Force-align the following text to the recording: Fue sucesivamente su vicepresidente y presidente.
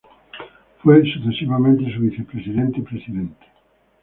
Fue 0.81 1.03
sucesivamente 1.13 1.93
su 1.93 1.99
vicepresidente 1.99 2.79
y 2.79 2.81
presidente. 2.81 3.45